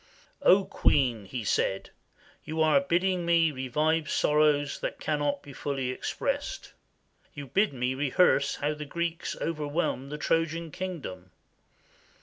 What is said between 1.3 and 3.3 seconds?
said, "you are bidding